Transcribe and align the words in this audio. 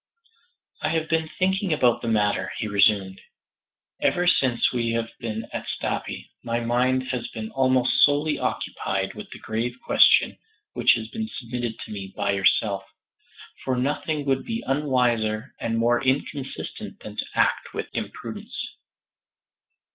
"I 0.81 0.87
have 0.89 1.09
been 1.09 1.29
thinking 1.37 1.71
about 1.71 2.01
the 2.01 2.07
matter," 2.07 2.51
he 2.57 2.67
resumed. 2.67 3.21
"Ever 4.01 4.25
since 4.25 4.71
we 4.73 4.93
have 4.93 5.11
been 5.19 5.45
at 5.53 5.67
Stapi, 5.67 6.27
my 6.43 6.59
mind 6.59 7.09
has 7.09 7.27
been 7.27 7.51
almost 7.51 8.01
solely 8.01 8.39
occupied 8.39 9.13
with 9.13 9.29
the 9.29 9.37
grave 9.37 9.75
question 9.85 10.39
which 10.73 10.93
has 10.95 11.07
been 11.09 11.27
submitted 11.31 11.77
to 11.81 11.91
me 11.91 12.11
by 12.17 12.31
yourself 12.31 12.83
for 13.63 13.77
nothing 13.77 14.25
would 14.25 14.43
be 14.43 14.63
unwiser 14.67 15.51
and 15.59 15.77
more 15.77 16.03
inconsistent 16.03 16.99
than 17.01 17.15
to 17.17 17.25
act 17.35 17.71
with 17.71 17.85
imprudence." 17.93 18.57